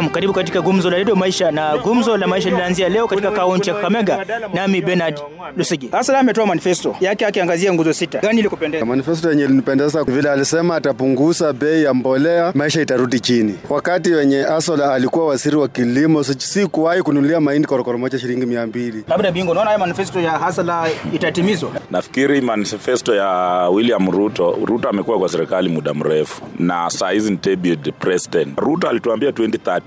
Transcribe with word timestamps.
Naam, 0.00 0.10
karibu 0.10 0.32
katika 0.32 0.60
gumzo 0.60 0.90
la 0.90 0.96
redio 0.96 1.16
maisha, 1.16 1.50
na 1.50 1.78
gumzo 1.78 2.16
la 2.16 2.26
maisha 2.26 2.50
linaanzia 2.50 2.88
leo 2.88 3.06
katika 3.08 3.30
kaunti 3.30 3.68
ya 3.68 3.74
Kakamega, 3.74 4.26
nami 4.54 4.80
Bernard 4.80 5.20
Lusigi. 5.56 5.88
Hasala 5.92 6.18
ametoa 6.18 6.46
manifesto 6.46 6.96
yake 7.00 7.26
akiangazia 7.26 7.72
nguzo 7.74 7.92
sita. 7.92 8.18
Gani 8.20 8.40
ilikupendeza? 8.40 8.84
Manifesto 8.86 9.30
yenye 9.30 9.44
ilinipendeza 9.44 10.04
vile 10.04 10.30
alisema 10.30 10.76
atapunguza 10.76 11.52
bei 11.52 11.82
ya 11.84 11.94
mbolea, 11.94 12.52
maisha 12.54 12.80
itarudi 12.82 13.20
chini. 13.20 13.54
Wakati 13.68 14.10
wenye 14.10 14.44
Asola 14.44 14.94
alikuwa 14.94 15.26
waziri 15.26 15.56
wa 15.56 15.68
kilimo, 15.68 16.24
si- 16.24 16.66
kuwahi 16.66 17.02
kununulia 17.02 17.40
mahindi 17.40 17.68
korokoro 17.68 17.98
moja 17.98 18.18
shilingi 18.18 18.46
mia 18.46 18.66
mbili. 18.66 19.04
Labda 19.08 19.30
bingo, 19.32 19.50
unaona 19.52 19.70
haya 19.70 19.78
manifesto 19.78 20.20
ya 20.20 20.30
Hasala 20.30 20.88
itatimizwa? 21.14 21.70
Nafikiri 21.90 22.40
manifesto 22.40 23.14
ya 23.14 23.28
William 23.72 24.10
Ruto, 24.10 24.58
Ruto 24.64 24.88
amekuwa 24.88 25.18
kwa 25.18 25.28
serikali 25.28 25.68
muda 25.68 25.94
mrefu 25.94 26.42
na 26.58 26.90
saa 26.90 27.10
hizi 27.10 27.30
ni 27.30 27.36
deputy 27.36 27.92
president. 27.92 28.58
Ruto 28.58 28.88
alituambia 28.88 29.32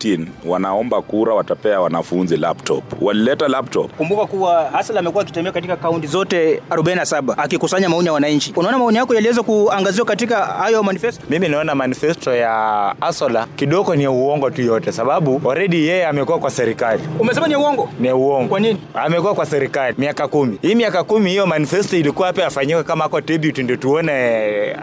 2013 0.04 0.26
wanaomba 0.46 1.02
kura, 1.02 1.34
watapea 1.34 1.82
wanafunzi 1.82 2.38
laptop. 2.38 2.84
Walileta 3.02 3.48
laptop. 3.48 3.92
Kumbuka 3.92 4.26
kuwa 4.26 4.70
Hasala 4.72 5.00
amekuwa 5.00 5.23
akitembea 5.23 5.52
katika 5.54 5.76
kaunti 5.76 6.08
zote 6.08 6.62
47 6.70 7.34
akikusanya 7.38 7.90
maoni 7.90 8.08
ya 8.08 8.14
wananchi. 8.14 8.54
Unaona 8.56 8.78
maoni 8.78 8.98
yako 8.98 9.16
yaliweza 9.16 9.44
kuangaziwa 9.44 10.06
katika 10.06 10.46
hayo 10.46 10.84
manifesto? 10.84 11.24
Mimi 11.30 11.48
naona 11.50 11.76
manifesto 11.76 12.36
ya 12.36 12.54
Asola 13.02 13.48
kidogo 13.56 13.96
ni 13.96 14.08
uongo 14.08 14.50
tu 14.50 14.62
yote, 14.62 14.92
sababu 14.92 15.42
already 15.52 15.88
yeye 15.88 16.06
amekuwa 16.08 16.40
kwa 16.40 16.52
serikali. 16.52 17.04
Umesema 17.20 17.48
ni 17.48 17.56
uongo? 17.56 17.90
Ni 18.00 18.12
uongo. 18.12 18.50
Kwa 18.50 18.59
nini? 18.59 18.80
Amekuwa 18.94 19.34
kwa 19.36 19.46
serikali 19.46 19.96
miaka 19.98 20.28
kumi. 20.28 20.58
Hii 20.62 20.76
miaka 20.76 21.04
kumi 21.04 21.30
hiyo 21.30 21.46
manifesto 21.46 21.98
ilikuwa 21.98 22.28
hapa 22.28 22.46
afanyika 22.46 22.84
kama 22.84 23.06
ako 23.06 23.22
tribute, 23.22 23.64
ndio 23.64 23.76
tuone 23.76 24.14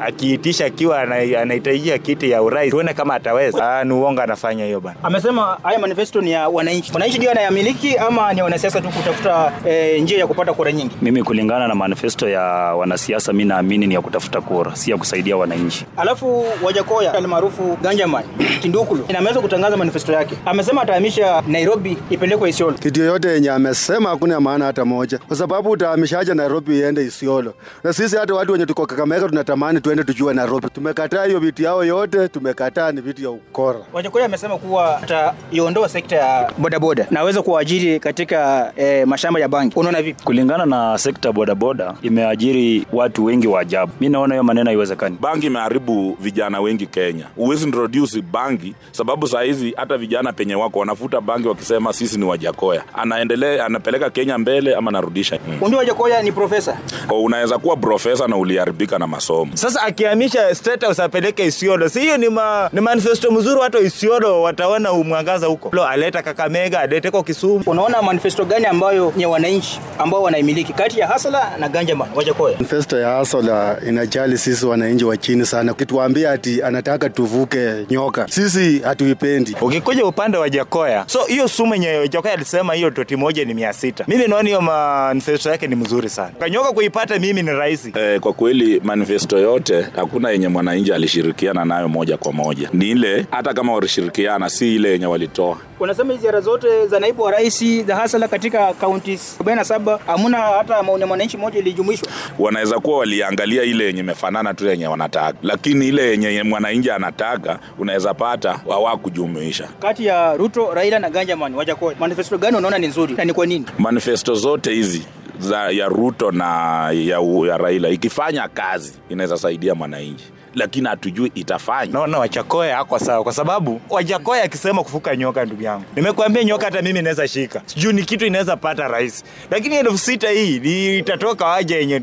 akiitisha 0.07 0.67
akiwa 0.67 1.01
anahitajia 1.41 1.99
kiti 1.99 2.31
ya 2.31 2.43
urais, 2.43 2.71
tuone 2.71 2.95
kama 2.95 3.15
ataweza. 3.15 3.79
Ah, 3.79 3.85
ni 3.85 3.93
uongo 3.93 4.21
anafanya 4.23 4.65
hiyo 4.65 4.81
bana. 4.81 4.97
Amesema 5.15 5.59
haya 5.63 5.79
manifesto 5.79 6.21
ni 6.21 6.33
ya 6.33 6.49
wananchi. 6.49 6.93
Wananchi 6.93 7.19
ndio 7.19 7.31
anayamiliki 7.31 7.97
ama 7.97 8.33
ni 8.35 8.43
wanasiasa 8.43 8.81
tu 8.81 8.89
kutafuta 8.89 9.53
e, 9.69 10.01
njia 10.01 10.19
ya 10.19 10.27
kupata 10.27 10.53
kura 10.53 10.73
nyingi? 10.73 10.97
Mimi 11.03 11.23
kulingana 11.23 11.69
na 11.69 11.75
manifesto 11.75 12.29
ya 12.29 12.41
wanasiasa, 12.75 13.33
mi 13.33 13.45
naamini 13.45 13.87
ni 13.87 13.95
ya 13.95 14.01
kutafuta 14.01 14.41
kura, 14.41 14.77
si 14.77 14.91
ya 14.91 14.97
kusaidia 14.97 15.37
wananchi. 15.37 15.87
Alafu 15.97 16.45
Wajakoya 16.63 17.15
almaarufu 17.15 17.79
Ganjaman 17.83 18.25
Kindukulu 18.63 19.05
ameweza 19.19 19.41
kutangaza 19.41 19.77
manifesto 19.77 20.13
yake. 20.13 20.35
Amesema 20.47 20.83
atahamisha 20.83 21.43
Nairobi 21.47 21.97
ipelekwe 22.11 22.51
Isiolo. 22.51 22.73
Kitu 22.73 23.01
yoyote 23.01 23.29
yenye 23.29 23.51
amesema 23.51 24.09
hakuna 24.11 24.41
maana 24.41 24.65
hata 24.65 24.85
moja, 24.85 25.19
kwa 25.19 25.37
sababu 25.37 25.71
utahamishaje 25.71 26.35
Nairobi 26.35 26.79
iende 26.79 27.05
Isiolo? 27.05 27.55
Na 27.85 27.93
sisi 27.93 28.17
hata 28.17 28.35
watu 28.35 28.53
wenye 28.53 28.67
tuko 28.67 28.87
Kakamega 28.87 29.29
tunatamani 29.29 29.81
tuende 29.81 30.05
tujue 30.05 30.35
Nairobi. 30.35 30.69
Tumekataa 30.71 31.25
hiyo 31.25 31.39
vitu 31.41 31.63
yao 31.63 31.85
yote, 31.85 32.29
tumekataa 32.29 32.93
ni 32.93 33.01
vitu 33.01 33.23
ya 33.23 33.31
ukora. 33.31 33.79
Wajakoya 33.93 34.25
amesema 34.27 34.59
kuwa 34.59 34.90
ataiondoa 34.99 35.89
sekta 35.89 36.17
ya 36.17 36.53
bodaboda 36.59 37.07
na 37.11 37.21
aweze 37.21 37.43
kuajiri 37.43 38.01
katika 38.01 38.73
eh, 38.77 39.07
mashamba 39.07 39.41
ya 39.41 39.49
bangi. 39.49 39.73
Unaona 39.77 40.03
vipi? 40.03 40.25
Kulingana 40.25 40.67
na 40.67 40.99
sekta 40.99 41.29
ya 41.29 41.33
bodaboda, 41.33 41.95
imeajiri 42.03 42.87
watu 42.93 43.25
wengi 43.25 43.47
wa 43.47 43.61
ajabu. 43.61 43.93
Mi 44.01 44.09
naona 44.09 44.35
hiyo 44.35 44.43
maneno 44.45 44.67
haiwezekani. 44.71 45.17
Bangi 45.21 45.47
imeharibu 45.47 46.17
vijana 46.21 46.61
wengi 46.61 46.87
Kenya. 46.87 47.25
Huwezi 47.37 47.65
introduce 47.65 48.23
bangi 48.33 48.75
sababu 48.93 49.29
saa 49.29 49.43
hizi 49.43 49.75
hata 49.77 49.97
vijana 49.99 50.33
penye 50.33 50.55
wako 50.55 50.79
wanafuta 50.79 51.21
bangi 51.21 51.49
wakisema 51.49 51.93
sisi 51.93 52.19
ni 52.19 52.25
Wajakoya. 52.25 52.83
Anaendelea 52.95 53.67
anapeleka 53.67 54.11
Kenya 54.11 54.39
mbele 54.39 54.75
ama 54.75 54.89
anarudisha. 54.91 55.39
Mm. 55.63 55.75
Wajakoya 55.75 56.23
ni 56.23 56.33
profesa. 56.33 56.77
Unaweza 57.23 57.59
kuwa 57.59 57.77
profesa 57.77 58.27
na 58.29 58.37
uliharibika 58.37 58.99
na 58.99 59.07
masomo. 59.07 59.51
Sasa 59.55 59.83
akihamisha 59.83 60.55
state 60.55 60.85
house 60.85 61.03
apeleke 61.03 61.45
Isiolo, 61.47 61.89
si 61.89 62.01
hiyo 62.01 62.17
ni, 62.17 62.29
ma, 62.29 62.71
ni 62.73 62.81
manifesto 62.81 63.31
mzuri, 63.31 63.61
watu 63.61 63.79
Isiolo 63.85 64.43
wataona 64.43 64.80
umwangaza 64.89 65.47
huko. 65.47 65.69
Lo, 65.73 65.87
aleta 65.89 66.23
Kakamega, 66.23 66.81
alete 66.81 67.11
kwa 67.11 67.23
Kisumu. 67.25 67.63
Unaona 67.67 68.03
manifesto 68.03 68.45
gani 68.45 68.67
ambayo 68.67 69.13
nye 69.17 69.27
wananchi 69.27 69.81
ambao 69.99 70.23
wanaimiliki 70.23 70.73
kati 70.73 71.01
ya 71.01 71.07
Hasala 71.07 71.57
na 71.59 71.69
Ganjaman 71.69 72.09
Wajakoya? 72.15 72.55
Manifesto 72.57 72.99
ya 72.99 73.19
Asola 73.19 73.77
inajali 73.89 74.39
sisi 74.39 74.67
wananchi 74.67 75.05
wa 75.05 75.17
chini 75.17 75.47
sana, 75.47 75.75
kituambia 75.75 76.31
ati 76.33 76.63
anataka 76.63 77.11
tuvuke 77.11 77.73
nyoka, 77.91 78.27
sisi 78.29 78.79
hatuipendi. 78.79 79.57
Ukikuja 79.61 80.05
upande 80.07 80.39
wa 80.39 80.51
Jakoya, 80.51 81.05
so 81.07 81.25
hiyo 81.25 81.49
sumu 81.49 81.75
yenye 81.75 82.09
Jakoya 82.09 82.35
alisema 82.35 82.75
hiyo 82.75 82.91
toti 82.91 83.17
moja 83.17 83.45
ni 83.45 83.55
mia 83.55 83.73
sita. 83.73 84.05
Mimi 84.09 84.27
naona 84.29 84.49
hiyo 84.49 84.61
manifesto 84.61 85.51
yake 85.51 85.67
ni 85.67 85.75
mzuri 85.77 86.09
sana. 86.09 86.31
Kanyoka 86.41 86.73
kuipata 86.73 87.19
mimi 87.19 87.43
ni 87.43 87.51
rahisi. 87.51 87.93
Eh, 87.97 88.21
kwa 88.21 88.33
kweli 88.33 88.81
manifesto 88.85 89.39
yote 89.39 89.87
hakuna 89.97 90.31
yenye 90.31 90.49
mwananchi 90.49 90.93
alishirikiana 90.93 91.65
nayo 91.65 91.89
moja 91.89 92.17
kwa 92.17 92.33
moja. 92.33 92.69
Ni 92.73 92.91
ile 92.91 93.27
hata 93.31 93.55
kama 93.55 93.73
walishirikiana, 93.75 94.51
si 94.51 94.70
ile 94.75 94.91
yenye 94.91 95.07
walitoa. 95.07 95.57
Unasema 95.81 96.13
hizi 96.13 96.23
ziara 96.23 96.41
zote 96.41 96.87
za 96.87 97.01
naibu 97.01 97.23
wa 97.23 97.31
rais 97.31 97.85
za 97.87 97.97
Hasala 97.97 98.29
katika 98.29 98.73
kaunti 98.75 99.15
47 99.45 99.99
hamuna 100.07 100.39
hata 100.39 100.83
maoni 100.83 101.05
mwananchi 101.05 101.37
moja 101.37 101.59
ilijumuishwa. 101.59 102.09
Wanaweza 102.39 102.79
kuwa 102.81 102.99
waliangalia 102.99 103.63
ile 103.63 103.85
yenye 103.85 104.01
imefanana 104.01 104.55
tu 104.55 104.67
yenye 104.67 104.87
wanataka, 104.87 105.39
lakini 105.43 105.89
ile 105.89 106.11
yenye 106.11 106.43
mwananchi 106.43 106.91
anataka 106.91 107.59
unaweza 107.79 108.15
pata 108.15 108.53
hawakujumuisha. 108.69 109.69
Kati 109.81 110.07
ya 110.07 110.37
Ruto, 110.37 110.75
Raila 110.75 110.99
na 110.99 111.11
Ganjaman 111.11 111.55
Wajakoya, 111.55 111.97
manifesto 112.01 112.39
gani 112.39 112.57
unaona 112.57 112.79
ni 112.79 112.87
nzuri 112.87 113.15
na 113.15 113.25
ni 113.25 113.33
kwa 113.33 113.47
nini? 113.47 113.65
Manifesto 113.79 114.35
zote 114.35 114.73
hizi 114.75 115.03
za 115.39 115.71
ya 115.71 115.89
Ruto 115.89 116.31
na 116.33 116.45
ya, 116.93 117.19
ya 117.49 117.59
Raila 117.59 117.89
ikifanya 117.89 118.49
kazi 118.49 118.93
inaweza 119.09 119.37
saidia 119.37 119.75
mwananchi, 119.75 120.25
lakini 120.55 120.89
hatujui 120.89 121.33
itafanya. 121.35 121.93
naona 121.93 122.19
Wachakoya 122.19 122.79
ako 122.79 122.99
sawa, 122.99 123.23
kwa 123.25 123.33
sababu 123.33 123.81
Wachakoya 123.91 124.43
akisema 124.45 124.83
kufuka 124.83 125.17
nyoka, 125.17 125.45
ndugu 125.45 125.63
yangu, 125.63 125.85
nimekuambia 125.97 126.45
nyoka 126.45 126.65
hata 126.65 126.83
mimi 126.83 127.03
naweza 127.03 127.29
shika, 127.29 127.63
sijui 127.67 127.93
ni 127.93 128.03
kitu 128.03 128.27
inaweza 128.27 128.57
pata 128.57 128.89
rahisi, 128.89 129.25
lakini 129.51 129.75
elfu 129.77 129.99
sita 129.99 130.31
hii 130.31 130.99
itatoka 130.99 131.47
waje 131.47 131.75
yenye 131.75 132.01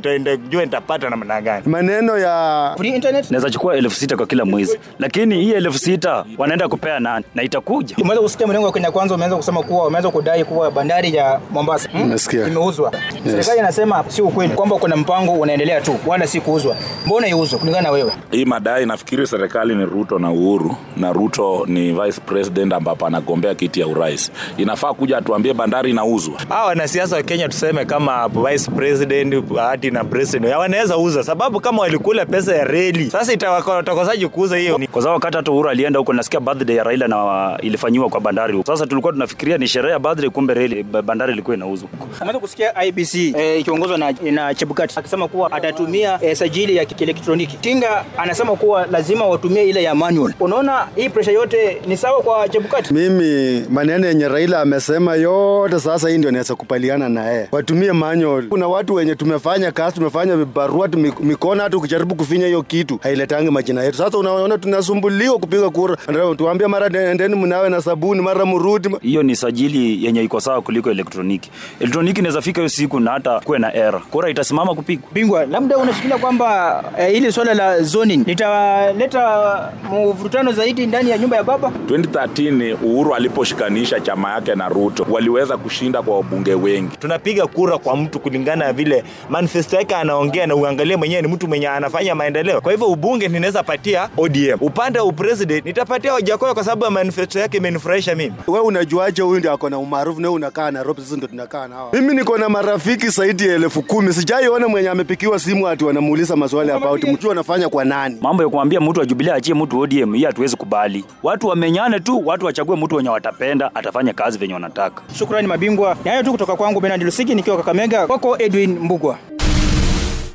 jua 0.49 0.65
nitapata 0.65 1.09
namna 1.09 1.41
gani. 1.41 1.63
Maneno 1.65 2.17
ya 2.17 2.73
Free 2.77 2.89
internet? 2.89 3.31
Naweza 3.31 3.49
chukua 3.49 3.75
elfu 3.75 3.95
sita 3.95 4.17
kwa 4.17 4.25
kila 4.27 4.45
mwezi, 4.45 4.79
lakini 4.99 5.41
hii 5.41 5.51
elfu 5.51 5.79
sita 5.79 6.25
wanaenda 6.37 6.67
kupea 6.67 6.99
nani 6.99 7.25
na 7.35 7.43
itakuja 7.43 7.95
Umeweza 7.97 8.21
kusikia 8.21 8.47
mlengo 8.47 8.65
wa 8.65 8.71
Kenya 8.71 8.91
Kwanza 8.91 9.15
umeanza 9.15 9.35
kusema 9.37 9.63
kuwa 9.63 9.83
wameanza 9.83 10.09
kudai 10.09 10.43
kuwa 10.43 10.71
bandari 10.71 11.15
ya 11.15 11.39
Mombasa 11.51 11.89
hmm, 11.89 12.17
imeuzwa. 12.47 12.91
Yes. 13.13 13.31
Serikali 13.31 13.59
inasema 13.59 14.03
si 14.07 14.21
ukweli 14.21 14.53
kwamba 14.53 14.75
kuna 14.77 14.95
mpango 14.95 15.31
unaendelea 15.33 15.81
tu, 15.81 15.95
wala 16.07 16.27
si 16.27 16.41
kuuzwa. 16.41 16.75
Mbona 17.05 17.27
iuzwe 17.27 17.59
kulingana 17.59 17.83
na 17.83 17.91
wewe? 17.91 18.11
Hii 18.37 18.45
madai 18.45 18.85
nafikiri 18.85 19.27
serikali 19.27 19.75
ni 19.75 19.85
Ruto 19.85 20.19
na 20.19 20.31
Uhuru, 20.31 20.75
na 20.97 21.13
Ruto 21.13 21.65
ni 21.67 21.91
vice 21.91 22.21
president 22.25 22.73
ambapo 22.73 23.05
anagombea 23.07 23.55
kiti 23.55 23.79
ya 23.79 23.87
urais. 23.87 24.31
Inafaa 24.57 24.93
kuja 24.93 25.17
atuambie 25.17 25.53
bandari 25.53 25.89
inauzwa. 25.89 26.33
Hawa 26.49 26.65
wanasiasa 26.65 27.15
wa 27.15 27.23
Kenya 27.23 27.47
tuseme 27.49 27.85
kama 27.85 28.27
vice 28.27 28.71
president 28.71 29.55
hadi 29.55 29.91
na 29.91 30.03
president 30.03 30.55
wanaweza 30.55 30.97
uza, 30.97 31.23
sababu 31.23 31.59
kama 31.59 31.81
walikula 31.81 32.25
pesa 32.25 32.55
ya 32.55 32.63
reli, 32.63 33.11
sasa 33.11 33.33
itawa- 33.33 34.29
kuuza 34.29 34.57
hiyo? 34.57 34.79
kwa 34.91 35.01
sababu 35.01 35.13
wakati 35.13 35.37
hata 35.37 35.51
Uhuru 35.51 35.69
alienda 35.69 35.99
huko, 35.99 36.13
nasikia 36.13 36.39
birthday 36.39 36.75
ya 36.75 36.83
Raila 36.83 37.07
na 37.07 37.57
ilifanyiwa 37.61 38.09
kwa 38.09 38.21
bandari 38.21 38.53
huko. 38.53 38.65
Sasa 38.73 38.87
tulikuwa 38.87 39.13
tunafikiria 39.13 39.57
ni 39.57 39.67
sherehe 39.67 39.93
ya 39.93 39.99
birthday, 39.99 40.29
kumbe 40.29 40.53
reli 40.53 40.83
bandari 40.83 41.33
ilikuwa 41.33 41.55
inauzwa 41.57 41.89
huko. 41.91 42.39
Kusikia 42.39 42.83
IBC 42.85 43.15
eh, 43.15 43.59
ikiongozwa 43.59 43.97
na, 43.97 44.11
na 44.31 44.55
Chebukati 44.55 44.99
akisema 44.99 45.27
kuwa 45.27 45.51
atatumia 45.51 46.19
eh, 46.21 46.35
sajili 46.35 46.75
ya 46.75 46.85
kielektroniki. 46.85 47.57
Tinga 47.57 48.05
anasema 48.27 48.55
kuwa 48.55 48.85
lazima 48.91 49.25
watumie 49.25 49.63
ile 49.69 49.83
ya 49.83 49.95
manual. 49.95 50.33
Unaona 50.39 50.87
hii 50.95 51.09
pressure 51.09 51.35
yote 51.35 51.81
ni 51.87 51.97
sawa 51.97 52.21
kwa 52.21 52.49
Chebukati? 52.49 52.93
Mimi 52.93 53.63
maneno 53.69 54.07
yenye 54.07 54.27
Raila 54.27 54.61
amesema 54.61 55.15
yote, 55.15 55.79
sasa 55.79 56.09
hii 56.09 56.17
ndio 56.17 56.31
naweza 56.31 56.55
kubaliana 56.55 57.09
na 57.09 57.29
yeye, 57.31 57.47
watumie 57.51 57.91
manual. 57.91 58.47
Kuna 58.47 58.67
watu 58.67 58.93
wenye 58.93 59.15
tumefanya 59.15 59.71
kazi, 59.71 59.95
tumefanya 59.95 60.35
vibarua, 60.37 60.87
mikono, 61.19 61.63
hata 61.63 61.77
ukijaribu 61.77 62.15
kufinya 62.15 62.45
hiyo 62.47 62.63
kitu 62.63 62.99
hailetangi 63.03 63.49
majina 63.49 63.83
yetu. 63.83 63.97
Sasa 63.97 64.17
unaona 64.17 64.57
tunasumbuliwa 64.57 65.39
kupiga 65.39 65.69
kura, 65.69 65.97
tuambia 66.37 66.67
mara 66.67 67.09
endeni 67.11 67.35
mnawe 67.35 67.69
na 67.69 67.81
sabuni, 67.81 68.21
mara 68.21 68.45
mrudi 68.45 68.89
hiyo 69.01 69.23
ni 69.23 69.35
sajili 69.35 70.05
yenye 70.05 70.23
iko 70.23 70.39
sawa 70.39 70.61
kuliko 70.61 70.91
elektroniki. 70.91 71.51
Elektroniki 71.79 72.19
inaweza 72.19 72.41
fika 72.41 72.61
hiyo 72.61 72.69
siku 72.69 72.99
na 72.99 73.11
hata 73.11 73.39
kuwe 73.39 73.59
na 73.59 73.73
error, 73.75 74.01
kura 74.11 74.29
itasimama 74.29 74.75
kupigwa. 74.75 75.09
Bingwa, 75.13 75.45
labda 75.45 75.77
unashikilia 75.77 76.17
kwamba 76.17 76.83
eh, 76.99 77.15
ili 77.15 77.31
swala 77.31 77.53
la 77.53 77.81
zoning 78.17 78.27
litaleta 78.27 79.71
mvutano 79.91 80.51
zaidi 80.51 80.85
ndani 80.85 81.09
ya 81.09 81.17
nyumba 81.17 81.37
ya 81.37 81.43
baba? 81.43 81.71
2013 81.87 82.73
Uhuru 82.83 83.15
aliposhikanisha 83.15 83.99
chama 83.99 84.33
yake 84.33 84.55
na 84.55 84.69
Ruto 84.69 85.05
waliweza 85.09 85.57
kushinda 85.57 86.01
kwa 86.01 86.15
wabunge 86.17 86.53
wengi. 86.53 86.97
tunapiga 86.97 87.47
kura 87.47 87.77
kwa 87.77 87.97
mtu 87.97 88.19
kulingana 88.19 88.65
na 88.65 88.73
vile 88.73 89.03
manifesto 89.29 89.75
yake 89.75 89.95
anaongea 89.95 90.47
na 90.47 90.55
uangalie 90.55 90.95
mwenyewe 90.95 91.21
ni 91.21 91.27
mtu 91.27 91.47
mwenye 91.47 91.67
anafanya 91.67 92.15
maendeleo 92.15 92.61
kwa 92.61 92.71
hivyo 92.71 92.87
ubunge 92.87 93.27
ninaweza 93.27 93.63
patia 93.63 94.09
ODM 94.17 94.57
upande 94.61 94.99
wa 94.99 95.05
upresident 95.05 95.65
nitapatia 95.65 96.13
Wajakoya 96.13 96.53
kwa 96.53 96.63
sababu 96.63 96.83
ya 96.85 96.91
manifesto 96.91 97.39
yake 97.39 97.57
imenifurahisha 97.57 98.15
mimi 98.15 98.33
we 98.47 98.59
unajuaje 98.59 99.21
huyu 99.21 99.39
ndio 99.39 99.51
ako 99.53 99.69
na 99.69 99.77
umaarufu 99.77 100.21
na 100.21 100.27
wewe 100.27 100.35
unakaa 100.35 100.71
Nairobi, 100.71 101.01
sisi 101.01 101.15
ndio 101.15 101.27
tunakaa 101.27 101.67
nao. 101.67 101.89
Mimi 101.93 102.15
niko 102.15 102.37
na 102.37 102.49
marafiki 102.49 103.07
zaidi 103.09 103.47
ya 103.47 103.55
elfu 103.55 103.81
kumi 103.81 104.13
sijaiona 104.13 104.67
mwenye 104.67 104.89
amepikiwa 104.89 105.39
simu 105.39 105.67
ati 105.67 105.85
wanamuuliza 105.85 106.35
maswali 106.35 106.71
about 106.71 107.03
mtu 107.03 107.31
anafanya 107.31 107.69
kwa 107.69 107.85
nani. 107.85 108.06
Mambo 108.21 108.43
ya 108.43 108.49
kumwambia 108.49 108.81
mtu 108.81 108.99
wa 108.99 109.05
Jubilee 109.05 109.31
achie 109.31 109.53
mtu 109.53 109.79
ODM, 109.79 110.13
hii 110.13 110.23
hatuwezi 110.23 110.55
kubali. 110.55 111.05
Watu 111.23 111.47
wamenyane 111.47 111.99
tu, 111.99 112.21
watu 112.27 112.45
wachague 112.45 112.75
mtu 112.75 112.95
wenye 112.95 113.09
watapenda, 113.09 113.75
atafanya 113.75 114.13
kazi 114.13 114.37
venye 114.37 114.53
wanataka. 114.53 115.01
Shukrani 115.17 115.47
mabingwa. 115.47 115.97
Ni 116.05 116.09
hayo 116.11 116.23
tu 116.23 116.31
kutoka 116.31 116.55
kwangu 116.55 116.81
Bernard 116.81 117.03
Lusigi 117.03 117.35
nikiwa 117.35 117.57
Kakamega, 117.57 118.07
kwako 118.07 118.37
Edwin 118.39 118.79
Mbugwa. 118.79 119.17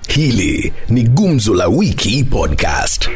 Hili 0.09 0.73
ni 0.89 1.03
Gumzo 1.03 1.55
la 1.55 1.69
Wiki 1.69 2.25
Podcast. 2.25 3.09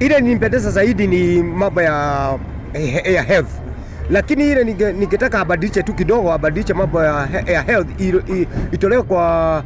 ile 0.00 0.20
nimpendeza 0.20 0.70
zaidi 0.70 1.06
ni 1.06 1.42
mambo 1.42 1.82
ya, 1.82 2.38
ya 3.12 3.22
health 3.22 3.48
lakini 4.10 4.50
ile 4.50 4.64
ningetaka 4.92 5.40
abadilishe 5.40 5.82
tu 5.82 5.94
kidogo, 5.94 6.32
abadilishe 6.32 6.74
mambo 6.74 7.02
ya, 7.04 7.28
ya 7.46 7.62
health 7.62 7.88
itolewe 8.72 9.02
kwa 9.02 9.62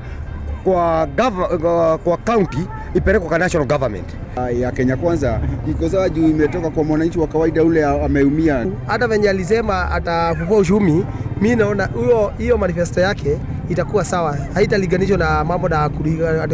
kwa 0.64 1.08
gov- 1.16 1.98
kwa- 1.98 2.16
county 2.16 2.66
ipelekwe 2.94 3.28
kwa 3.28 3.38
national 3.38 3.68
government. 3.68 4.04
ya 4.60 4.72
Kenya 4.72 4.96
Kwanza 4.96 5.40
iko 5.70 5.88
sawa 5.88 6.08
juu 6.08 6.28
imetoka 6.28 6.70
kwa 6.70 6.84
mwananchi 6.84 7.18
wa 7.18 7.26
kawaida 7.26 7.62
ule 7.64 7.84
ameumia. 7.84 8.66
hata 8.86 9.08
venye 9.08 9.30
alisema 9.30 9.90
atafufua 9.90 10.58
uchumi, 10.58 11.06
mi 11.40 11.56
naona 11.56 11.88
hiyo 12.38 12.58
manifesto 12.58 13.00
yake 13.00 13.38
itakuwa 13.68 14.04
sawa, 14.04 14.36
haitaliganishwa 14.54 15.18
na 15.18 15.44
mambo 15.44 15.68
na 15.68 15.88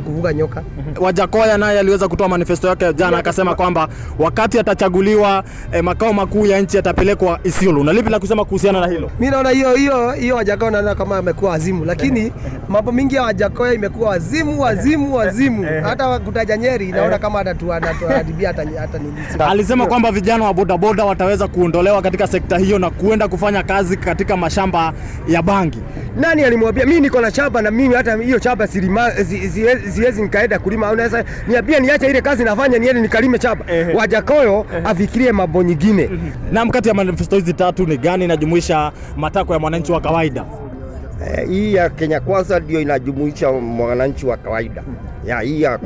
kuvuga 0.05 0.33
nyoka. 0.33 0.63
Wajakoya 1.01 1.59
naye 1.59 1.79
aliweza 1.81 2.09
kutoa 2.09 2.29
manifesto 2.29 2.69
yake 2.69 2.93
jana, 2.95 3.19
akasema 3.19 3.55
kwamba 3.55 3.89
wakati 4.19 4.59
atachaguliwa 4.59 5.45
eh, 5.73 5.85
makao 5.85 6.13
makuu 6.13 6.47
ya 6.47 6.61
nchi 6.61 6.77
yatapelekwa 6.77 7.41
Isiolo. 7.45 7.85
Na 7.85 7.93
lipi 7.93 8.11
la 8.11 8.19
kusema 8.21 8.45
kuhusiana 8.45 8.81
na 8.81 8.87
hilo? 8.87 9.11
Mimi 9.21 9.31
naona 9.33 9.51
hiyo 9.51 9.75
hiyo 9.75 10.11
hiyo 10.13 10.37
Wajakoya 10.37 10.71
naona 10.71 10.95
kama 10.95 11.17
amekuwa 11.17 11.51
wazimu, 11.51 11.85
lakini 11.85 12.33
mambo 12.69 12.93
mingi 12.93 13.15
ya 13.15 13.23
Wajakoya 13.23 13.73
imekuwa 13.73 14.09
wazimu 14.11 14.61
wazimu 14.61 15.15
wazimu. 15.17 15.67
Hata 15.83 16.19
kutaja 16.19 16.57
Nyeri 16.57 16.93
naona 16.93 17.19
kama 17.19 17.41
atatu- 17.43 17.73
atatuharibia 17.75 18.49
hata 18.49 18.65
hata 18.81 18.99
nini. 18.99 19.15
Alisema 19.51 19.87
kwamba 19.87 20.13
vijana 20.13 20.45
wa 20.45 20.55
bodaboda 20.55 21.05
wataweza 21.05 21.49
kuondolewa 21.49 22.03
katika 22.03 22.27
sekta 22.27 22.59
hiyo 22.59 22.79
na 22.79 22.91
kuenda 22.91 23.29
kufanya 23.29 23.63
kazi 23.63 23.97
katika 23.97 24.37
mashamba 24.37 24.93
ya 25.29 25.43
bangi. 25.43 25.79
Nani 26.17 26.43
alimwambia? 26.43 26.85
Mimi 27.01 27.09
niko 27.09 27.21
na 27.21 27.31
shamba 27.31 27.63
na 27.63 27.71
mimi 27.71 27.95
hata 27.95 28.17
hiyo 28.17 28.39
shamba 28.39 28.67
siwezi 28.67 30.23
nikaenda 30.23 30.59
kulima. 30.59 30.91
Unaweza 30.91 31.25
niambia 31.49 31.81
niache 31.81 32.07
ile 32.07 32.21
kazi 32.23 32.45
nafanya 32.45 32.79
niende 32.79 33.01
nikalime 33.01 33.41
shamba? 33.41 33.65
Wajakoyo 33.95 34.67
afikirie 34.85 35.33
mambo 35.33 35.63
nyingine. 35.63 36.11
Na 36.53 36.65
mkati 36.65 36.89
ya 36.89 36.95
manifesto 36.95 37.37
hizi 37.37 37.53
tatu 37.55 37.87
ni 37.87 37.97
gani 37.99 38.25
inajumuisha 38.25 38.93
matakwa 39.17 39.57
ya 39.57 39.61
mwananchi 39.61 39.93
wa 39.93 40.01
kawaida? 40.01 40.45
Eh, 41.37 41.49
hii 41.49 41.75
ya 41.75 41.89
Kenya 41.91 42.21
Kwanza 42.21 42.61
ndio 42.61 42.81
inajumuisha 42.81 43.53
mwananchi 43.53 44.27
wa 44.27 44.37
kawaida 44.37 44.83
ya 45.27 45.41
hii 45.41 45.63
ya 45.63 45.79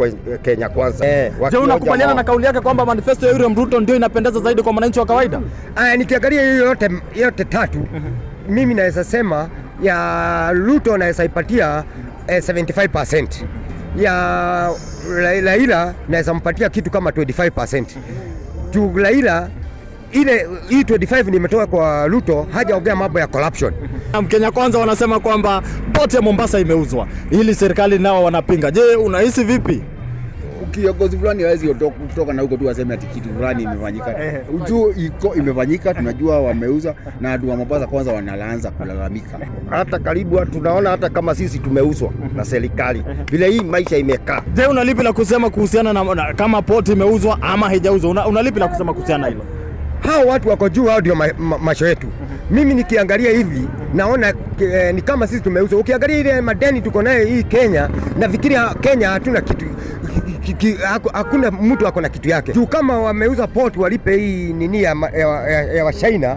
Kenya 0.43 0.69
Kwanza. 0.69 1.07
Eh, 1.09 1.33
Je, 1.51 1.57
unakubaliana 1.57 2.15
na 2.15 2.25
kauli 2.25 2.47
yake 2.47 2.61
kwamba 2.61 2.87
manifesto 2.87 3.27
ya 3.27 3.33
William 3.33 3.55
Ruto 3.55 3.81
ndio 3.81 3.97
inapendeza 3.97 4.41
zaidi 4.41 4.63
kwa 4.63 4.73
mwananchi 4.73 5.01
wa 5.01 5.07
kawaida? 5.07 5.41
Aya, 5.77 5.97
nikiangalia 5.97 6.43
hiyo 6.43 6.57
yote, 6.65 6.89
yote 7.15 7.45
tatu 7.45 7.79
mimi 8.49 8.75
naweza 8.75 9.05
sema 9.05 9.49
ya 9.83 10.51
Ruto 10.53 10.97
naweza 10.99 11.25
ipatia 11.25 11.85
eh, 12.27 12.43
75% 12.43 13.27
ya 13.97 14.13
Ra- 15.17 15.41
Raila 15.41 15.95
naweza 16.09 16.35
mpatia 16.35 16.69
kitu 16.69 16.91
kama 16.91 17.11
25% 17.11 17.85
juu 18.71 18.93
Raila 18.97 19.49
ile 20.13 20.49
hii 20.69 20.83
25 20.83 21.31
nimetoka 21.31 21.67
kwa 21.67 22.07
Ruto, 22.07 22.47
hajaongea 22.53 22.97
mambo 22.97 23.21
ya 23.21 23.27
corruption. 23.27 23.75
Mkenya 24.23 24.51
Kwanza 24.51 24.79
wanasema 24.79 25.21
kwamba 25.21 25.63
ya 26.17 26.23
Mombasa 26.23 26.61
imeuzwa, 26.61 27.07
ili 27.31 27.55
serikali 27.55 27.99
nao 27.99 28.25
wanapinga. 28.25 28.71
Je, 28.71 28.81
unahisi 28.97 29.45
vipi? 29.45 29.83
Kiongozi 30.75 31.19
fulani 31.19 31.43
hawezi 31.43 31.69
kutoka 32.09 32.33
na 32.33 32.43
huko 32.43 32.57
tu 32.57 32.71
aseme 32.71 32.95
ati 32.95 33.07
kitu 33.07 33.29
fulani 33.35 33.63
imefanyika. 33.63 34.15
Ujuu 34.55 34.91
iko 34.91 35.35
imefanyika, 35.35 35.95
tunajua 35.95 36.41
wameuza 36.41 36.95
na 37.21 37.31
watu 37.31 37.51
wa 37.51 37.57
Mombasa 37.57 37.87
kwanza 37.87 38.13
wanaanza 38.13 38.71
kulalamika. 38.71 39.39
Hata 39.71 39.99
karibu 39.99 40.45
tunaona 40.47 40.91
hata 40.91 41.09
kama 41.11 41.35
sisi 41.35 41.59
tumeuzwa 41.59 42.11
na 42.37 42.45
serikali, 42.45 43.05
vile 43.31 43.51
hii 43.51 43.61
maisha 43.61 43.97
imekaa. 43.97 44.43
Je, 44.55 44.67
unalipi 44.67 45.03
la 45.03 45.13
kusema 45.13 45.51
kuhusiana 45.51 45.93
na, 45.93 46.05
na 46.15 46.35
kama 46.35 46.63
poti 46.63 46.93
imeuzwa 46.93 47.43
ama 47.43 47.67
haijauzwa? 47.69 48.11
Una, 48.11 48.27
unalipi 48.27 48.61
la 48.61 48.69
kusema 48.69 48.93
kuhusiana 48.95 49.23
na 49.25 49.29
hilo? 49.29 49.45
hao 50.01 50.27
watu 50.27 50.49
wako 50.49 50.69
juu, 50.69 50.85
hao 50.85 51.01
ndio 51.01 51.15
ma, 51.15 51.29
ma, 51.39 51.59
macho 51.59 51.87
yetu. 51.87 52.07
Mimi 52.51 52.75
nikiangalia 52.75 53.31
hivi 53.31 53.69
naona 53.95 54.33
eh, 54.61 54.95
ni 54.95 55.03
kama 55.03 55.27
sisi 55.27 55.41
tumeuzwa. 55.41 55.79
Ukiangalia 55.81 56.19
ile 56.19 56.41
madeni 56.41 56.81
tuko 56.81 57.03
nayo 57.03 57.25
hii 57.27 57.43
Kenya, 57.43 57.91
nafikiria 58.19 58.75
Kenya 58.81 59.09
hatuna 59.11 59.41
kitu 59.41 59.67
hakuna 61.13 61.51
mtu 61.51 61.87
ako 61.87 62.01
na 62.01 62.09
kitu 62.09 62.29
yake. 62.29 62.53
Juu 62.53 62.67
kama 62.67 62.99
wameuza 62.99 63.47
port 63.47 63.77
walipe 63.77 64.17
hii 64.17 64.53
nini 64.53 64.83
ya, 64.83 64.97
ya, 65.19 65.51
ya, 65.51 65.63
ya 65.73 65.85
washaina 65.85 66.37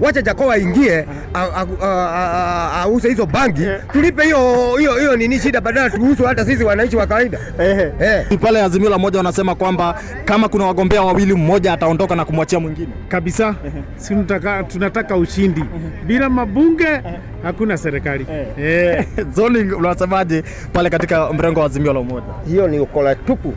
wacha 0.00 0.22
Jakoa 0.22 0.54
aingie 0.54 0.98
a- 1.34 1.40
a- 1.56 1.66
a- 1.82 2.70
a- 2.72 2.82
auze 2.82 3.08
hizo 3.08 3.26
bangi 3.26 3.66
tulipe 3.92 4.24
hiyo 4.24 4.76
hiyo 4.78 4.94
hiyo 4.94 5.16
nini 5.16 5.38
shida, 5.38 5.60
badala 5.60 5.90
tuuzwe 5.90 6.26
hata 6.26 6.44
sisi 6.44 6.64
wananchi 6.64 6.96
wa 6.96 7.06
kawaida. 7.06 7.38
Eh. 8.00 8.38
Pale 8.40 8.62
Azimio 8.62 8.90
la 8.90 8.98
Moja 8.98 9.16
wanasema 9.18 9.54
kwamba 9.54 10.00
kama 10.24 10.48
kuna 10.48 10.64
wagombea 10.66 11.02
wawili, 11.02 11.34
mmoja 11.34 11.72
ataondoka 11.72 12.16
na 12.16 12.24
kumwachia 12.24 12.60
mwingine. 12.60 12.88
Kabisa. 13.08 13.54
Si 13.96 14.08
tunataka, 14.08 14.62
tunataka 14.62 15.16
ushindi. 15.16 15.64
Bila 16.06 16.28
mabunge 16.30 17.00
hakuna 17.42 17.76
serikali. 17.76 18.26
Eh. 18.58 19.06
Zoning, 19.36 19.72
unasemaje 19.76 20.44
pale 20.72 20.90
katika 20.90 21.32
mrengo 21.32 21.60
wa 21.60 21.66
Azimio 21.66 21.92
la 21.92 22.00
Umoja? 22.00 22.26
hiyo 22.48 22.68
ni 22.68 22.78
ukola 22.80 23.14
tupu. 23.14 23.54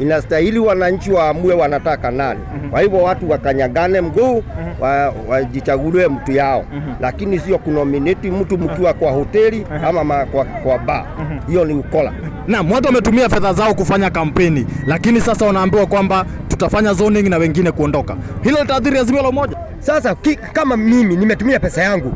Inastahili 0.00 0.58
wananchi 0.58 1.12
waamue 1.12 1.54
wanataka 1.54 2.10
nani. 2.10 2.40
Kwa 2.70 2.80
hivyo 2.80 2.98
watu 3.02 3.30
wakanyagane 3.30 4.00
mguu 4.00 4.42
wa- 4.80 5.14
wajichagulie 5.28 6.08
mtu 6.08 6.32
yao, 6.32 6.64
lakini 7.00 7.38
sio 7.38 7.58
kunominati 7.58 8.30
mtu 8.30 8.58
mkiwa 8.58 8.92
kwa 8.94 9.10
hoteli 9.12 9.66
ama 9.84 10.04
ma, 10.04 10.26
kwa, 10.26 10.44
kwa 10.44 10.78
baa. 10.78 11.04
Hiyo 11.48 11.64
ni 11.64 11.74
ukola. 11.74 12.12
Naam, 12.46 12.72
watu 12.72 12.86
wametumia 12.86 13.28
fedha 13.28 13.52
zao 13.52 13.74
kufanya 13.74 14.10
kampeni, 14.10 14.66
lakini 14.86 15.20
sasa 15.20 15.46
wanaambiwa 15.46 15.86
kwamba 15.86 16.24
tutafanya 16.48 16.92
zoning 16.92 17.28
na 17.28 17.38
wengine 17.38 17.70
kuondoka. 17.72 18.16
Hilo 18.42 18.60
litaathiri 18.60 18.98
Azimio 18.98 19.22
la 19.22 19.28
Umoja. 19.28 19.56
Sasa 19.80 20.14
ki, 20.14 20.36
kama 20.36 20.76
mimi 20.76 21.16
nimetumia 21.16 21.60
pesa 21.60 21.82
yangu 21.82 22.14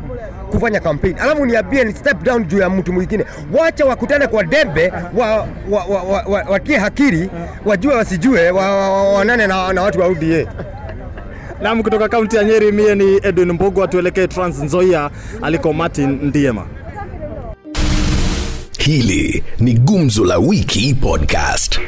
kufanya 0.51 0.79
kampeni, 0.79 1.15
alafu 1.19 1.45
niambie 1.45 1.83
ni 1.83 1.93
step 1.93 2.23
down 2.23 2.45
juu 2.47 2.57
ya 2.59 2.69
mtu 2.69 2.93
mwingine. 2.93 3.25
Wacha 3.59 3.85
wakutane 3.85 4.27
kwa 4.27 4.43
debe, 4.43 4.93
wa, 5.17 5.27
wa, 5.69 5.85
wa, 5.85 6.03
wa, 6.03 6.21
wa, 6.27 6.43
watie 6.49 6.77
hakiri, 6.77 7.29
wajue 7.65 7.95
wasijue, 7.95 8.51
wa, 8.51 8.75
wa, 8.75 9.13
wa, 9.13 9.25
na, 9.25 9.47
na 9.73 9.81
watu 9.81 9.99
wa 9.99 10.07
UDA. 10.07 10.47
Naam, 11.61 11.83
kutoka 11.83 12.09
kaunti 12.09 12.35
ya 12.35 12.43
Nyeri, 12.43 12.71
mie 12.71 12.95
ni 12.95 13.19
Edwin 13.23 13.51
Mbogwa. 13.51 13.87
tuelekee 13.87 14.27
Trans 14.27 14.59
Nzoia 14.59 15.09
aliko 15.41 15.73
Martin 15.73 16.19
Ndiema. 16.23 16.65
Hili 18.79 19.43
ni 19.59 19.73
Gumzo 19.73 20.25
la 20.25 20.37
Wiki 20.37 20.93
Podcast. 21.01 21.79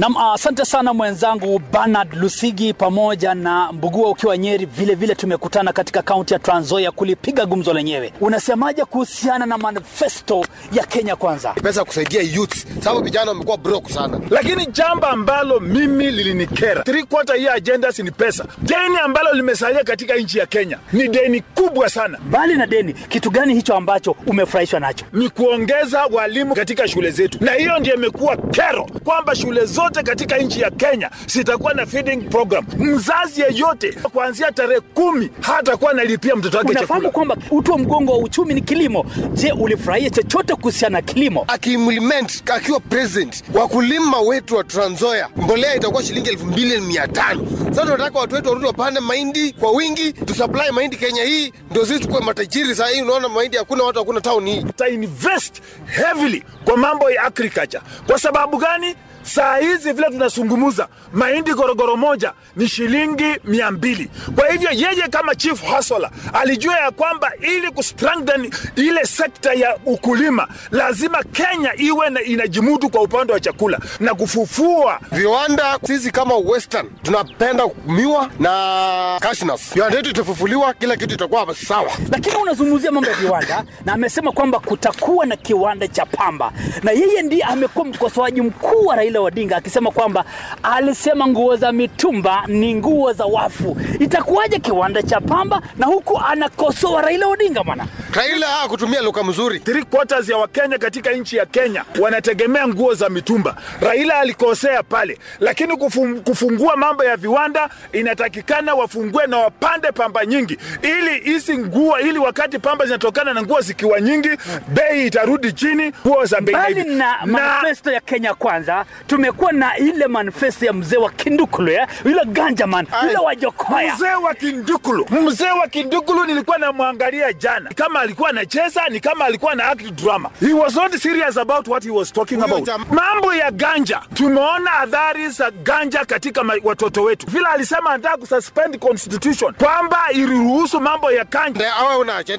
Nam, 0.00 0.16
asante 0.16 0.64
sana 0.64 0.94
mwenzangu 0.94 1.58
Bernard 1.72 2.14
Lusigi 2.14 2.72
pamoja 2.74 3.34
na 3.34 3.72
Mbugua 3.72 4.10
ukiwa 4.10 4.36
Nyeri. 4.38 4.66
Vile 4.66 4.94
vile 4.94 5.14
tumekutana 5.14 5.72
katika 5.72 6.02
kaunti 6.02 6.32
ya 6.34 6.38
Trans 6.40 6.64
Nzoia 6.66 6.90
kulipiga 6.90 7.46
gumzo 7.46 7.72
lenyewe. 7.72 8.12
Unasemaje 8.20 8.84
kuhusiana 8.84 9.46
na 9.46 9.58
manifesto 9.58 10.44
ya 10.72 10.84
Kenya 10.86 11.16
Kwanza? 11.16 11.52
pesa 11.52 11.84
kusaidia 11.84 12.22
youth, 12.22 12.54
sababu 12.84 13.04
vijana 13.04 13.30
wamekuwa 13.30 13.56
broke 13.56 13.92
sana. 13.92 14.20
lakini 14.30 14.66
jambo 14.66 15.06
ambalo 15.06 15.60
mimi 15.60 16.10
lilinikera 16.10 16.82
three 16.82 17.02
quarter 17.04 17.36
year 17.36 17.54
agendas 17.56 17.98
ni 17.98 18.10
pesa. 18.10 18.44
Deni 18.58 18.96
ambalo 19.04 19.32
limesalia 19.32 19.84
katika 19.84 20.14
nchi 20.16 20.38
ya 20.38 20.46
Kenya 20.46 20.78
ni 20.92 21.08
deni 21.08 21.40
kubwa 21.40 21.88
sana. 21.90 22.18
Mbali 22.28 22.54
na 22.56 22.66
deni, 22.66 22.92
kitu 22.92 23.30
gani 23.30 23.54
hicho 23.54 23.74
ambacho 23.76 24.16
umefurahishwa 24.26 24.80
nacho? 24.80 25.04
Ni 25.12 25.28
kuongeza 25.30 26.04
walimu 26.06 26.54
katika 26.54 26.88
shule 26.88 27.10
zetu, 27.10 27.38
na 27.44 27.52
hiyo 27.52 27.78
ndio 27.78 27.94
imekuwa 27.94 28.36
kero 28.36 28.86
kwamba 29.04 29.34
shule 29.36 29.64
zote 29.64 29.87
katika 29.98 30.38
nchi 30.38 30.60
ya 30.60 30.70
Kenya 30.70 31.10
sitakuwa 31.26 31.74
na 31.74 31.86
feeding 31.86 32.16
program. 32.16 32.66
Mzazi 32.78 33.40
yeyote 33.40 33.92
kuanzia 33.92 34.52
tarehe 34.52 34.80
kumi 34.80 35.30
hatakuwa 35.40 35.90
analipia 35.90 36.36
mtoto 36.36 36.58
wake 36.58 36.70
Unafahamu 36.70 37.10
kwamba 37.10 37.36
uti 37.50 37.70
wa 37.70 37.78
mgongo 37.78 38.12
wa 38.12 38.18
uchumi 38.18 38.54
ni 38.54 38.60
kilimo. 38.60 39.06
Je, 39.32 39.52
ulifurahia 39.52 40.10
chochote 40.10 40.54
kuhusiana 40.54 40.98
na 40.98 41.02
kilimo? 41.02 41.44
Akiimplement 41.48 42.50
akiwa 42.50 42.80
president, 42.80 43.44
wakulima 43.54 44.20
wetu 44.20 44.56
wa 44.56 44.64
Trans 44.64 44.92
Nzoia, 44.92 45.28
mbolea 45.36 45.74
itakuwa 45.76 46.02
shilingi 46.02 46.28
elfu 46.30 46.46
mbili 46.46 46.80
mia 46.80 47.08
tano. 47.08 47.46
Sasa 47.70 47.82
tunataka 47.82 48.18
watu 48.18 48.34
wetu 48.34 48.48
warudi 48.48 48.66
wapande 48.66 49.00
mahindi 49.00 49.52
kwa 49.52 49.70
wingi, 49.70 50.12
tusupply 50.12 50.70
mahindi 50.72 50.96
Kenya 50.96 51.24
hii, 51.24 51.52
ndio 51.70 51.86
sisi 51.86 52.00
tukuwe 52.00 52.20
matajiri. 52.20 52.74
Saa 52.74 52.86
hii 52.88 53.02
unaona 53.02 53.28
mahindi 53.28 53.56
hakuna, 53.56 53.84
watu 53.84 53.98
hakuna 53.98 54.20
town 54.20 54.46
hii. 54.48 54.64
Ta 54.76 54.88
invest 54.88 55.62
heavily 55.86 56.44
kwa 56.64 56.76
mambo 56.76 57.10
ya 57.10 57.22
agriculture. 57.22 57.82
Kwa 58.06 58.18
sababu 58.18 58.56
gani? 58.56 58.94
Saa 59.34 59.56
hizi 59.56 59.92
vile 59.92 60.06
tunazungumza, 60.06 60.88
mahindi 61.12 61.54
gorogoro 61.54 61.96
moja 61.96 62.32
ni 62.56 62.68
shilingi 62.68 63.34
mia 63.44 63.70
mbili. 63.70 64.10
Kwa 64.36 64.48
hivyo 64.48 64.70
yeye 64.70 65.08
kama 65.10 65.34
chief 65.34 65.62
hustler 65.76 66.10
alijua 66.32 66.78
ya 66.78 66.90
kwamba 66.90 67.32
ili 67.40 67.70
kustrengthen 67.70 68.50
ile 68.76 69.04
sekta 69.04 69.52
ya 69.52 69.76
ukulima 69.86 70.48
lazima 70.70 71.22
Kenya 71.22 71.72
iwe 71.76 72.10
na 72.10 72.22
inajimudu 72.22 72.88
kwa 72.90 73.02
upande 73.02 73.32
wa 73.32 73.40
chakula 73.40 73.78
na 74.00 74.14
kufufua 74.14 75.00
viwanda. 75.12 75.78
Sisi 75.86 76.10
kama 76.10 76.36
Western 76.36 76.86
tunapenda 77.02 77.64
miwa 77.86 78.30
na 78.40 79.18
cashews. 79.20 79.74
Viwanda 79.74 79.96
yetu 79.96 80.10
itafufuliwa, 80.10 80.74
kila 80.74 80.96
kitu 80.96 81.14
itakuwa 81.14 81.54
sawa. 81.54 81.90
Lakini 82.12 82.36
unazungumzia 82.36 82.90
mambo 82.92 83.10
ya 83.10 83.16
viwanda 83.16 83.64
na 83.84 83.92
amesema 83.92 84.32
kwamba 84.32 84.58
kutakuwa 84.60 85.26
na 85.26 85.36
kiwanda 85.36 85.88
cha 85.88 86.06
pamba, 86.06 86.52
na 86.82 86.90
yeye 86.92 87.22
ndiye 87.22 87.42
amekuwa 87.44 87.84
mkosoaji 87.84 88.40
mkuu 88.40 88.86
wa 88.86 88.96
Raila 88.96 89.17
Odinga 89.20 89.56
akisema 89.56 89.90
kwamba 89.90 90.24
alisema 90.62 91.26
nguo 91.26 91.56
za 91.56 91.72
mitumba 91.72 92.44
ni 92.46 92.74
nguo 92.74 93.12
za 93.12 93.24
wafu. 93.24 93.76
Itakuwaje 94.00 94.58
kiwanda 94.58 95.02
cha 95.02 95.20
pamba 95.20 95.62
na 95.76 95.86
huku 95.86 96.18
anakosoa 96.28 97.02
Raila 97.02 97.26
Odinga 97.26 97.64
bwana? 97.64 97.86
Raila 98.14 98.46
hakutumia 98.46 99.00
lugha 99.02 99.24
mzuri. 99.24 99.60
Three 99.60 99.82
quarters 99.84 100.28
ya 100.28 100.36
Wakenya 100.36 100.78
katika 100.78 101.12
nchi 101.12 101.36
ya 101.36 101.46
Kenya 101.46 101.84
wanategemea 102.00 102.68
nguo 102.68 102.94
za 102.94 103.08
mitumba. 103.08 103.56
Raila 103.80 104.18
alikosea 104.20 104.82
pale, 104.82 105.18
lakini 105.40 105.76
kufum, 105.76 106.20
kufungua 106.20 106.76
mambo 106.76 107.04
ya 107.04 107.16
viwanda 107.16 107.68
inatakikana 107.92 108.74
wafungue 108.74 109.26
na 109.26 109.36
wapande 109.38 109.92
pamba 109.92 110.26
nyingi, 110.26 110.58
ili 110.82 111.20
hizi 111.32 111.58
nguo, 111.58 111.98
ili 112.00 112.18
wakati 112.18 112.58
pamba 112.58 112.84
zinatokana 112.86 113.34
na 113.34 113.42
nguo 113.42 113.60
zikiwa 113.60 114.00
nyingi, 114.00 114.30
bei 114.68 115.06
itarudi 115.06 115.52
chini, 115.52 115.92
nguo 116.06 116.24
za 116.24 116.40
bei 116.40 116.84
na 116.84 117.16
manifesto 117.26 117.92
ya 117.92 118.00
Kenya 118.00 118.34
Kwanza, 118.34 118.84
tumekuwa 119.06 119.52
na 119.52 119.76
ile 119.78 120.06
manifesto 120.06 120.66
ya 120.66 120.72
mzee 120.72 120.96
wa 120.96 121.10
Kindukulu 121.10 121.70
ya 121.72 121.88
yule 122.04 122.20
Ganjaman, 122.26 122.86
yule 123.02 123.18
wa 123.18 123.34
Jokoya. 123.36 123.94
Mzee 123.94 124.14
wa 124.14 124.34
Kindukulu, 124.34 125.06
mzee 125.10 125.50
wa 125.50 125.68
Kindukulu 125.68 126.24
nilikuwa 126.24 126.58
namwangalia 126.58 127.32
jana, 127.32 127.70
kama 127.74 127.97
alikuwa 128.00 128.28
anacheza 128.30 128.82
ni 128.90 129.00
kama 129.00 129.24
alikuwa 129.24 129.54
na 129.54 129.64
act 129.68 129.82
drama. 129.90 130.30
He 130.40 130.52
was 130.52 130.74
not 130.76 130.96
serious 130.96 131.36
about 131.36 131.68
what 131.68 131.84
he 131.84 131.90
was 131.90 132.12
talking 132.12 132.42
about. 132.42 132.68
Mambo 132.90 133.34
ya 133.34 133.50
ganja, 133.50 134.00
tumeona 134.14 134.72
adhari 134.72 135.28
za 135.28 135.50
ganja 135.50 136.04
katika 136.04 136.44
watoto 136.64 137.02
wetu. 137.02 137.26
Vile 137.26 137.46
alisema 137.46 137.90
anataka 137.90 138.16
kususpend 138.16 138.78
constitution 138.78 139.54
kwamba 139.54 139.98
iliruhusu 140.12 140.80
mambo 140.80 141.12
ya 141.12 141.24
ganja. 141.24 141.72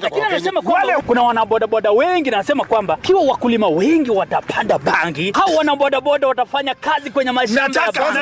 Lakini 0.02 0.22
anasema 0.22 0.62
kuna 1.06 1.22
wanabodaboda 1.22 1.90
wengi, 1.90 2.30
nasema 2.30 2.64
kwamba 2.64 2.96
kiwa 2.96 3.22
wakulima 3.22 3.68
wengi 3.68 4.10
watapanda 4.10 4.78
bangi, 4.78 5.32
hao 5.32 5.54
wanabodaboda 5.56 6.28
watafanya 6.28 6.74
kazi 6.74 7.10
kwenye 7.10 7.30
mashamba 7.32 7.62
ya 7.62 7.68
nataka- 7.68 8.12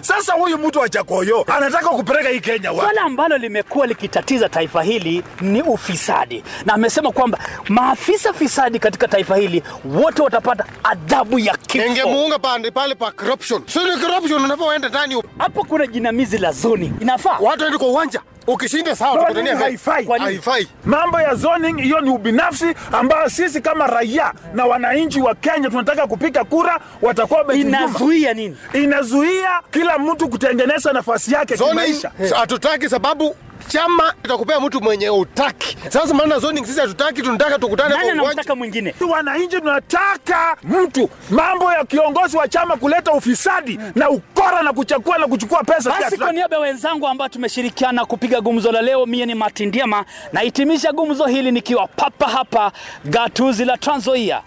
Sasa 0.00 0.32
huyu 0.32 0.58
mtu 0.58 0.78
wa 0.78 0.88
Chakoyo 0.88 1.44
anataka 1.56 1.88
kupeleka 1.88 2.28
hii 2.28 2.40
Kenya 2.40 2.72
wapi? 2.72 2.80
Swala 2.84 3.02
ambalo 3.02 3.38
limekuwa 3.38 3.86
likitatiza 3.86 4.48
taifa 4.48 4.82
hili 4.82 5.22
ni 5.40 5.57
ufisadi, 5.62 6.44
na 6.66 6.74
amesema 6.74 7.12
kwamba 7.12 7.38
maafisa 7.68 8.32
fisadi 8.32 8.78
katika 8.78 9.08
taifa 9.08 9.36
hili 9.36 9.62
wote 9.84 10.22
watapata 10.22 10.64
adhabu 10.84 11.38
ya 11.38 11.56
kifo. 11.56 11.84
Ningemuunga 11.88 12.38
pande 12.38 12.70
pale 12.70 12.94
pa 12.94 13.10
corruption. 13.12 13.62
Sio 13.66 13.82
ni 13.96 14.00
corruption, 14.02 14.44
unapoenda 14.44 14.88
ndani. 14.88 15.22
Hapo 15.38 15.64
kuna 15.64 15.86
jinamizi 15.86 16.38
la 16.38 16.52
zoni, 16.52 16.92
inafaa 17.00 17.38
watu 17.40 17.62
waende 17.62 17.78
kwa 17.78 17.88
uwanja. 17.88 18.20
Ukishinda 18.46 18.96
sawa, 18.96 19.18
tukutania 19.22 19.56
haifai. 19.56 20.06
haifai. 20.18 20.68
Mambo 20.84 21.20
ya 21.20 21.34
zoning 21.34 21.80
hiyo 21.82 22.00
ni 22.00 22.10
ubinafsi 22.10 22.66
ambayo 22.92 23.28
sisi 23.28 23.60
kama 23.60 23.86
raia 23.86 24.32
na 24.54 24.64
wananchi 24.66 25.20
wa 25.20 25.34
Kenya 25.34 25.70
tunataka 25.70 26.06
kupiga 26.06 26.44
kura, 26.44 26.80
watakuwa 27.02 27.40
wametujuma. 27.40 27.78
Inazuia 27.78 28.34
nini? 28.34 28.56
Inazuia 28.72 29.60
kila 29.70 29.98
mtu 29.98 30.28
kutengeneza 30.28 30.92
nafasi 30.92 31.32
yake 31.34 31.56
kimaisha. 31.56 32.10
hatutaki 32.36 32.88
sababu 32.88 33.36
chama 33.68 34.14
itakupea 34.24 34.60
mtu 34.60 34.80
mwenye 34.80 35.10
utaki. 35.10 35.76
Sasa 35.88 36.14
maana 36.14 36.38
zoning 36.38 36.64
sisi 36.66 36.80
hatutaki, 36.80 37.22
tunataka 37.22 37.58
tukutane 37.58 37.94
kwa 37.94 38.04
uwanja. 38.04 38.22
anamtaka 38.22 38.54
mwingine? 38.54 38.94
Wananchi 39.10 39.56
tunataka 39.56 40.56
mtu, 40.62 41.10
mambo 41.30 41.72
ya 41.72 41.84
kiongozi 41.84 42.36
wa 42.36 42.48
chama 42.48 42.76
kuleta 42.76 43.12
ufisadi 43.12 43.78
na 43.94 44.10
ukora 44.10 44.62
na 44.62 44.72
kuchakua 44.72 45.18
na 45.18 45.26
kuchukua 45.26 45.64
pesa. 45.64 45.90
Basi 46.00 46.18
kwa 46.18 46.32
niaba 46.32 46.56
ya 46.56 46.62
wenzangu 46.62 47.06
ambao 47.08 47.28
tumeshirikiana 47.28 48.04
kupiga 48.04 48.40
gumzo 48.40 48.72
la 48.72 48.82
leo, 48.82 49.06
mie 49.06 49.26
ni 49.26 49.34
Martin 49.34 49.70
Diema, 49.70 50.04
nahitimisha 50.32 50.92
gumzo 50.92 51.26
hili 51.26 51.52
nikiwa 51.52 51.86
papa 51.86 52.26
hapa 52.28 52.72
gatuzi 53.04 53.64
la 53.64 53.76
Trans 53.76 53.98
Nzoia. 53.98 54.42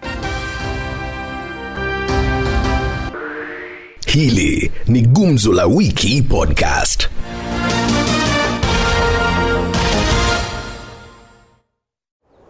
Hili 4.08 4.72
ni 4.88 5.02
Gumzo 5.02 5.54
la 5.54 5.66
Wiki 5.66 6.22
Podcast. 6.22 7.10